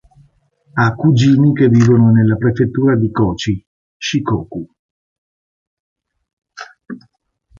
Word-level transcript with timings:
Ha 0.73 0.95
cugini 0.95 1.53
che 1.53 1.67
vivono 1.69 2.09
nella 2.09 2.35
Prefettura 2.35 2.95
di 2.97 3.11
Kochi, 3.11 3.63
Shikoku. 3.97 4.67